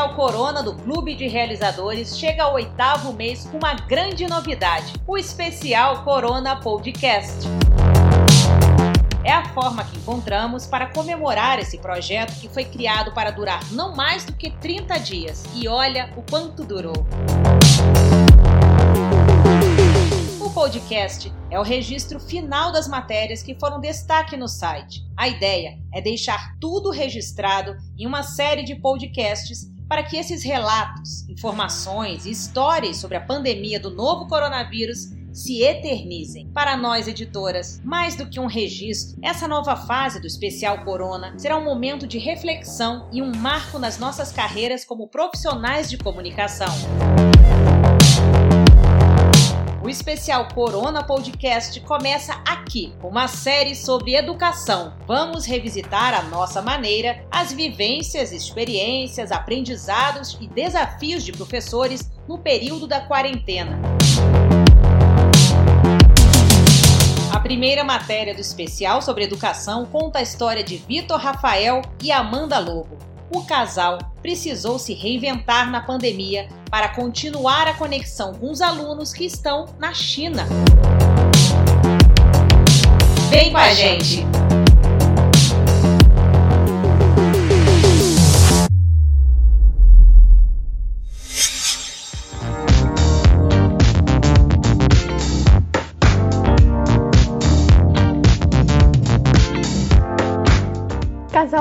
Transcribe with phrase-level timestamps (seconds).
[0.00, 5.18] especial Corona do Clube de Realizadores chega ao oitavo mês com uma grande novidade: o
[5.18, 7.46] especial Corona Podcast.
[9.22, 13.94] É a forma que encontramos para comemorar esse projeto que foi criado para durar não
[13.94, 15.44] mais do que 30 dias.
[15.54, 17.06] E olha o quanto durou.
[20.40, 25.04] O podcast é o registro final das matérias que foram destaque no site.
[25.14, 31.28] A ideia é deixar tudo registrado em uma série de podcasts para que esses relatos,
[31.28, 36.48] informações e histórias sobre a pandemia do novo coronavírus se eternizem.
[36.54, 41.56] Para nós, editoras, mais do que um registro, essa nova fase do especial Corona será
[41.56, 46.70] um momento de reflexão e um marco nas nossas carreiras como profissionais de comunicação.
[49.90, 54.94] Especial Corona Podcast começa aqui, uma série sobre educação.
[55.04, 62.86] Vamos revisitar à nossa maneira as vivências, experiências, aprendizados e desafios de professores no período
[62.86, 63.80] da quarentena.
[67.32, 72.60] A primeira matéria do especial sobre educação conta a história de Vitor Rafael e Amanda
[72.60, 73.09] Lobo.
[73.32, 79.24] O casal precisou se reinventar na pandemia para continuar a conexão com os alunos que
[79.24, 80.46] estão na China.
[83.30, 84.26] Vem com a gente!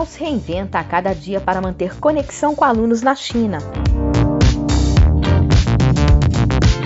[0.09, 3.59] Se reinventa a cada dia para manter conexão com alunos na China.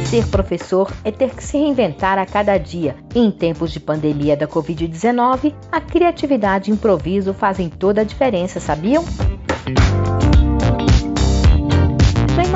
[0.05, 2.95] Ser professor é ter que se reinventar a cada dia.
[3.15, 9.03] Em tempos de pandemia da Covid-19, a criatividade e improviso fazem toda a diferença, sabiam?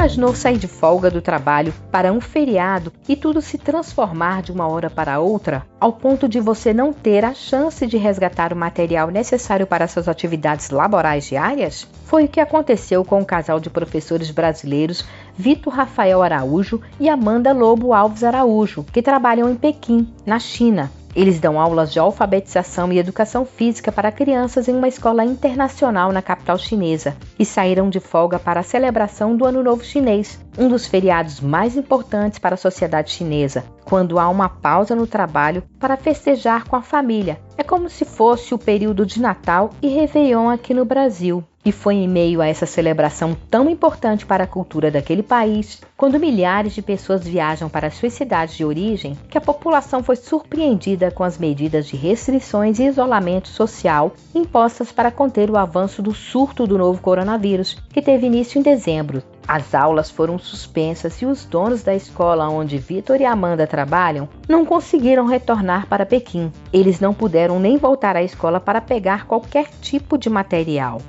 [0.07, 4.65] Imaginou sair de folga do trabalho para um feriado e tudo se transformar de uma
[4.65, 9.11] hora para outra, ao ponto de você não ter a chance de resgatar o material
[9.11, 11.85] necessário para suas atividades laborais diárias?
[12.05, 15.03] Foi o que aconteceu com o casal de professores brasileiros
[15.37, 20.91] Vitor Rafael Araújo e Amanda Lobo Alves Araújo, que trabalham em Pequim, na China.
[21.15, 26.21] Eles dão aulas de alfabetização e educação física para crianças em uma escola internacional na
[26.21, 30.85] capital chinesa e saíram de folga para a celebração do Ano Novo Chinês, um dos
[30.85, 36.65] feriados mais importantes para a sociedade chinesa, quando há uma pausa no trabalho para festejar
[36.65, 37.39] com a família.
[37.57, 41.43] É como se fosse o período de Natal e Réveillon aqui no Brasil.
[41.67, 46.17] E foi em meio a essa celebração tão importante para a cultura daquele país, quando
[46.17, 51.25] milhares de pessoas viajam para suas cidades de origem, que a população foi surpreendida com
[51.25, 56.77] as medidas de restrições e isolamento social impostas para conter o avanço do surto do
[56.77, 59.21] novo coronavírus, que teve início em dezembro.
[59.45, 64.65] As aulas foram suspensas e os donos da escola onde Vitor e Amanda trabalham não
[64.65, 66.49] conseguiram retornar para Pequim.
[66.71, 71.01] Eles não puderam nem voltar à escola para pegar qualquer tipo de material.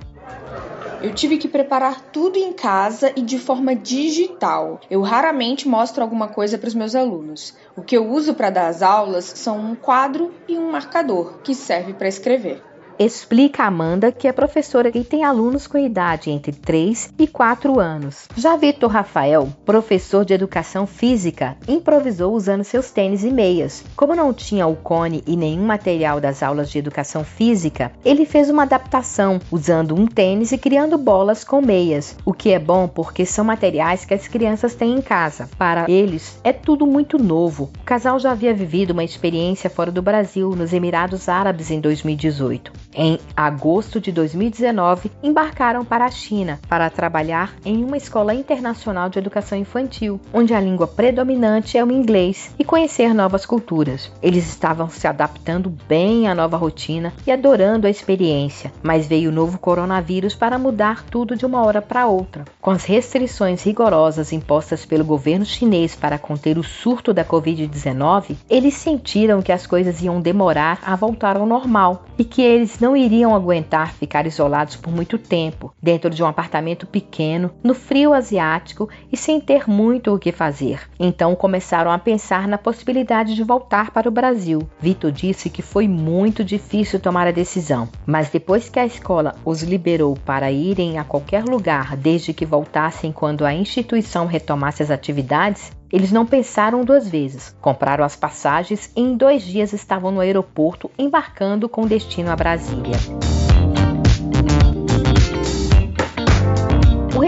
[1.00, 4.80] Eu tive que preparar tudo em casa e de forma digital.
[4.90, 7.54] Eu raramente mostro alguma coisa para os meus alunos.
[7.76, 11.54] O que eu uso para dar as aulas são um quadro e um marcador, que
[11.54, 12.67] serve para escrever.
[12.98, 18.26] Explica Amanda que é professora e tem alunos com idade entre 3 e 4 anos.
[18.36, 23.84] Já Vitor Rafael, professor de educação física, improvisou usando seus tênis e meias.
[23.94, 28.50] Como não tinha o cone e nenhum material das aulas de educação física, ele fez
[28.50, 33.24] uma adaptação usando um tênis e criando bolas com meias, o que é bom porque
[33.24, 35.48] são materiais que as crianças têm em casa.
[35.56, 37.70] Para eles, é tudo muito novo.
[37.80, 42.87] O casal já havia vivido uma experiência fora do Brasil, nos Emirados Árabes, em 2018.
[42.94, 49.18] Em agosto de 2019, embarcaram para a China para trabalhar em uma escola internacional de
[49.18, 54.10] educação infantil, onde a língua predominante é o inglês, e conhecer novas culturas.
[54.22, 59.34] Eles estavam se adaptando bem à nova rotina e adorando a experiência, mas veio o
[59.34, 62.44] novo coronavírus para mudar tudo de uma hora para outra.
[62.60, 68.74] Com as restrições rigorosas impostas pelo governo chinês para conter o surto da Covid-19, eles
[68.74, 73.34] sentiram que as coisas iam demorar a voltar ao normal e que eles não iriam
[73.34, 79.16] aguentar ficar isolados por muito tempo, dentro de um apartamento pequeno, no frio asiático e
[79.16, 80.80] sem ter muito o que fazer.
[80.98, 84.68] Então começaram a pensar na possibilidade de voltar para o Brasil.
[84.80, 89.62] Vitor disse que foi muito difícil tomar a decisão, mas depois que a escola os
[89.62, 95.72] liberou para irem a qualquer lugar desde que voltassem quando a instituição retomasse as atividades,
[95.92, 97.54] eles não pensaram duas vezes.
[97.60, 102.98] Compraram as passagens e em dois dias estavam no aeroporto embarcando com destino a Brasília.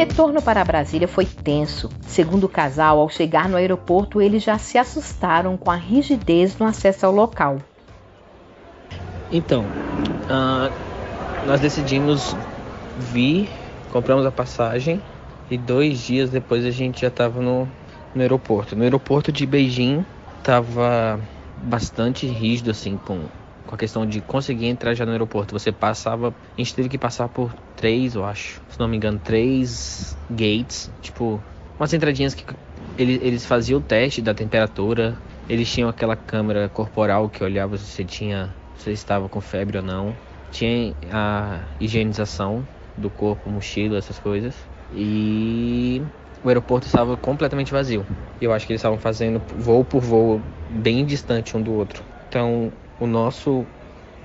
[0.01, 1.91] retorno para Brasília foi tenso.
[2.01, 6.65] Segundo o casal, ao chegar no aeroporto, eles já se assustaram com a rigidez no
[6.65, 7.59] acesso ao local.
[9.31, 10.73] Então, uh,
[11.47, 12.35] nós decidimos
[12.99, 13.51] vir,
[13.93, 15.03] compramos a passagem
[15.51, 17.69] e dois dias depois a gente já estava no,
[18.15, 18.77] no aeroporto.
[18.77, 20.05] No aeroporto de Beijing
[20.39, 21.21] estava
[21.57, 23.29] bastante rígido assim com,
[23.67, 25.59] com a questão de conseguir entrar já no aeroporto.
[25.59, 29.19] Você passava, a gente teve que passar por três, eu acho, se não me engano,
[29.19, 31.43] três gates, tipo
[31.79, 32.45] umas entradinhas que
[32.99, 35.19] eles, eles faziam o teste da temperatura.
[35.49, 39.83] Eles tinham aquela câmera corporal que olhava se você tinha se estava com febre ou
[39.83, 40.15] não.
[40.51, 42.67] Tinha a higienização
[42.97, 44.55] do corpo, mochila, essas coisas.
[44.91, 46.03] E
[46.43, 48.07] o aeroporto estava completamente vazio.
[48.41, 52.03] Eu acho que eles estavam fazendo voo por voo bem distante um do outro.
[52.29, 53.67] Então, o nosso,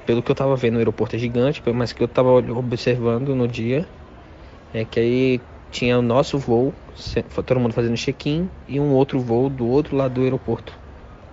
[0.05, 3.47] pelo que eu estava vendo, o aeroporto é gigante, mas que eu estava observando no
[3.47, 3.87] dia,
[4.73, 5.41] é que aí
[5.71, 6.73] tinha o nosso voo,
[7.45, 10.73] todo mundo fazendo check-in, e um outro voo do outro lado do aeroporto.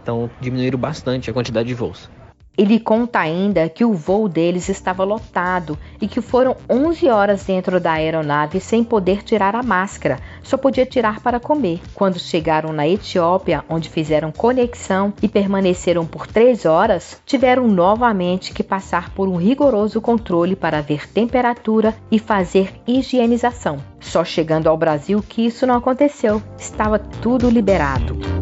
[0.03, 2.11] Então, diminuíram bastante a quantidade de voos.
[2.59, 7.81] Ele conta ainda que o voo deles estava lotado e que foram 11 horas dentro
[7.81, 11.81] da aeronave sem poder tirar a máscara, só podia tirar para comer.
[11.95, 18.63] Quando chegaram na Etiópia, onde fizeram conexão e permaneceram por 3 horas, tiveram novamente que
[18.63, 23.79] passar por um rigoroso controle para ver temperatura e fazer higienização.
[24.01, 28.42] Só chegando ao Brasil que isso não aconteceu, estava tudo liberado.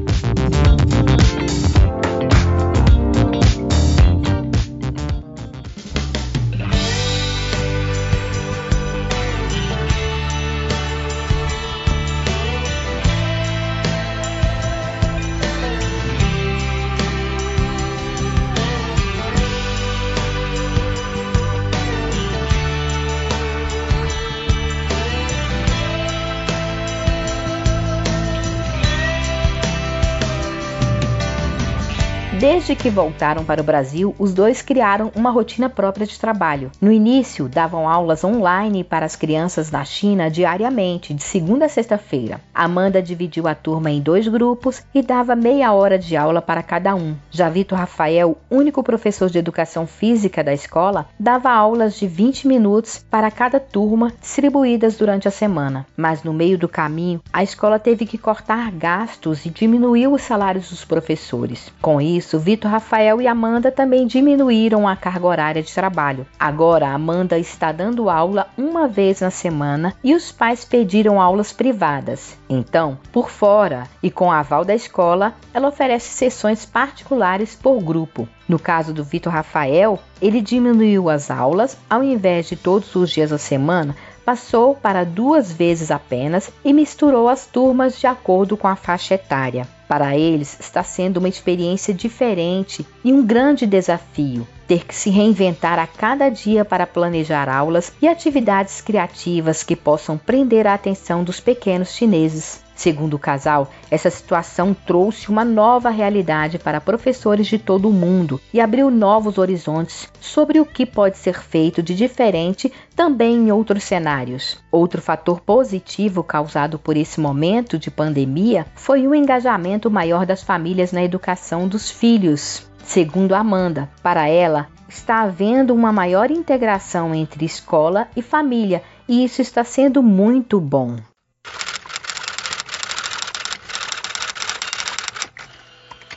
[32.41, 36.71] Desde que voltaram para o Brasil, os dois criaram uma rotina própria de trabalho.
[36.81, 42.41] No início, davam aulas online para as crianças na China diariamente, de segunda a sexta-feira.
[42.55, 46.95] Amanda dividiu a turma em dois grupos e dava meia hora de aula para cada
[46.95, 47.15] um.
[47.31, 53.05] Já Vitor Rafael, único professor de educação física da escola, dava aulas de 20 minutos
[53.11, 55.87] para cada turma, distribuídas durante a semana.
[55.95, 60.71] Mas no meio do caminho, a escola teve que cortar gastos e diminuiu os salários
[60.71, 61.71] dos professores.
[61.83, 66.25] Com isso, isso, Vitor Rafael e Amanda também diminuíram a carga horária de trabalho.
[66.39, 72.39] Agora, Amanda está dando aula uma vez na semana e os pais pediram aulas privadas.
[72.49, 78.29] Então, por fora e com aval da escola, ela oferece sessões particulares por grupo.
[78.49, 83.31] No caso do Vitor Rafael, ele diminuiu as aulas, ao invés de todos os dias
[83.31, 88.77] da semana, passou para duas vezes apenas e misturou as turmas de acordo com a
[88.77, 89.67] faixa etária.
[89.91, 95.81] Para eles, está sendo uma experiência diferente e um grande desafio ter que se reinventar
[95.81, 101.41] a cada dia para planejar aulas e atividades criativas que possam prender a atenção dos
[101.41, 102.63] pequenos chineses.
[102.81, 108.41] Segundo o casal, essa situação trouxe uma nova realidade para professores de todo o mundo
[108.55, 113.85] e abriu novos horizontes sobre o que pode ser feito de diferente também em outros
[113.85, 114.57] cenários.
[114.73, 120.91] Outro fator positivo causado por esse momento de pandemia foi o engajamento maior das famílias
[120.91, 122.67] na educação dos filhos.
[122.83, 129.43] Segundo Amanda, para ela, está havendo uma maior integração entre escola e família e isso
[129.43, 130.97] está sendo muito bom.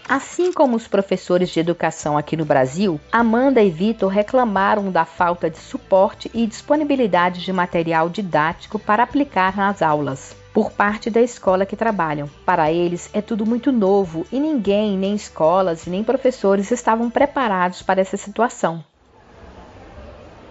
[0.08, 5.50] Assim como os professores de educação aqui no Brasil, Amanda e Vitor reclamaram da falta
[5.50, 11.66] de suporte e disponibilidade de material didático para aplicar nas aulas por parte da escola
[11.66, 12.30] que trabalham.
[12.46, 18.02] Para eles é tudo muito novo e ninguém, nem escolas, nem professores estavam preparados para
[18.02, 18.84] essa situação.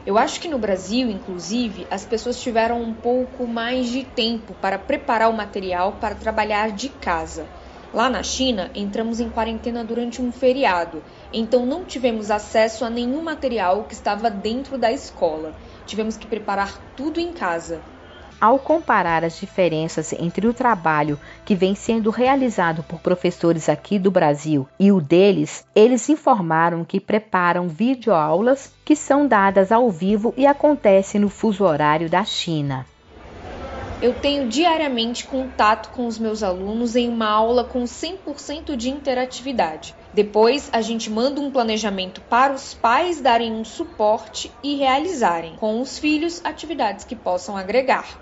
[0.05, 4.77] Eu acho que no Brasil, inclusive, as pessoas tiveram um pouco mais de tempo para
[4.77, 7.47] preparar o material para trabalhar de casa.
[7.93, 13.23] Lá na China, entramos em quarentena durante um feriado, então não tivemos acesso a nenhum
[13.23, 15.55] material que estava dentro da escola.
[15.85, 17.83] Tivemos que preparar tudo em casa.
[18.41, 24.11] Ao comparar as diferenças entre o trabalho que vem sendo realizado por professores aqui do
[24.11, 30.47] Brasil e o deles, eles informaram que preparam videoaulas que são dadas ao vivo e
[30.47, 32.87] acontecem no fuso horário da China.
[34.03, 39.95] Eu tenho diariamente contato com os meus alunos em uma aula com 100% de interatividade.
[40.13, 45.81] Depois, a gente manda um planejamento para os pais darem um suporte e realizarem com
[45.81, 48.21] os filhos atividades que possam agregar.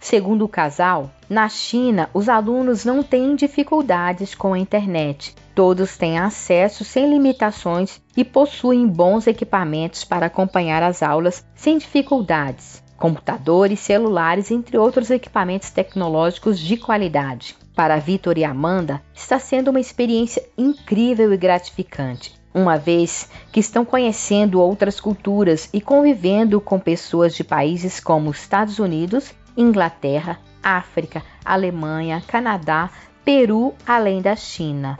[0.00, 5.36] Segundo o casal, na China os alunos não têm dificuldades com a internet.
[5.54, 12.81] Todos têm acesso sem limitações e possuem bons equipamentos para acompanhar as aulas sem dificuldades,
[13.02, 17.56] computadores, celulares, entre outros equipamentos tecnológicos de qualidade.
[17.74, 23.84] Para Vitor e Amanda, está sendo uma experiência incrível e gratificante, uma vez que estão
[23.84, 32.22] conhecendo outras culturas e convivendo com pessoas de países como Estados Unidos, Inglaterra, África, Alemanha,
[32.28, 32.88] Canadá,
[33.24, 34.96] Peru, além da China.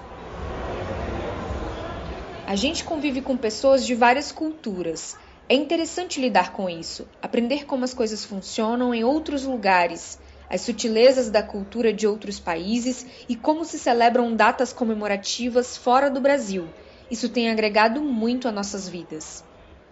[2.48, 5.16] A gente convive com pessoas de várias culturas.
[5.48, 10.18] É interessante lidar com isso, aprender como as coisas funcionam em outros lugares
[10.52, 16.20] as sutilezas da cultura de outros países e como se celebram datas comemorativas fora do
[16.20, 16.68] Brasil.
[17.10, 19.42] Isso tem agregado muito a nossas vidas.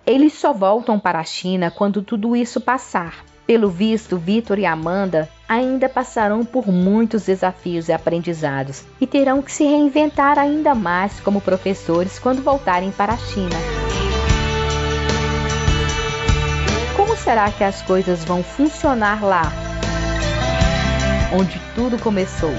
[0.07, 3.25] Eles só voltam para a China quando tudo isso passar.
[3.47, 9.50] Pelo visto, Vitor e Amanda ainda passarão por muitos desafios e aprendizados e terão que
[9.50, 14.10] se reinventar ainda mais como professores quando voltarem para a China.
[17.25, 19.43] Será que as coisas vão funcionar lá?
[21.33, 22.53] onde tudo começou.